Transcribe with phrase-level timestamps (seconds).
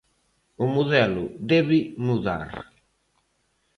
[0.63, 2.49] O modelo debe mudar.